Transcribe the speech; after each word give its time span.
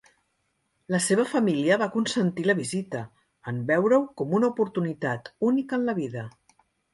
La 0.93 0.99
seva 1.07 1.25
família 1.33 1.77
va 1.81 1.87
consentir 1.95 2.45
la 2.47 2.55
visita, 2.61 3.01
en 3.53 3.59
veure-ho 3.69 4.01
com 4.23 4.35
una 4.39 4.51
oportunitat 4.55 5.31
única 5.51 5.79
en 5.81 5.87
la 5.93 5.97
vida. 6.01 6.27